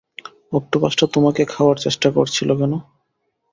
[0.53, 2.73] অক্টোপাসটা তোমাকে খাওয়ার চেষ্টা করছিল কেন?